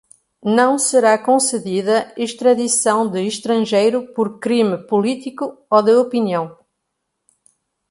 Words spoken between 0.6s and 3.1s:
será concedida extradição